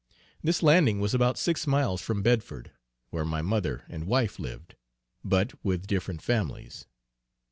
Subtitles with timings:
[0.41, 2.71] This landing was about six miles from Bedford,
[3.11, 4.75] where my mother and wife lived,
[5.23, 6.87] but with different families.